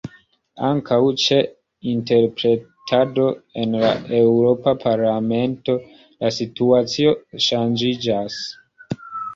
[0.67, 1.37] Ankaŭ ĉe
[1.91, 3.27] interpretado
[3.65, 7.17] en la Eŭropa Parlamento la situacio
[7.51, 8.43] ŝanĝiĝas.